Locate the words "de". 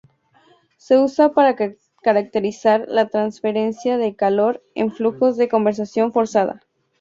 3.99-4.15, 5.37-5.47